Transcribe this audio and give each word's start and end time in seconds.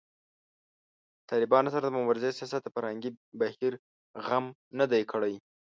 د 1.19 1.21
طالبانو 1.31 1.69
سره 1.75 1.85
د 1.87 1.91
مبارزې 1.97 2.31
سیاست 2.37 2.61
د 2.63 2.67
فرهنګي 2.75 3.11
بهیر 3.39 3.73
غم 4.25 4.45
نه 4.79 4.85
دی 4.91 5.03
کړی 5.11 5.33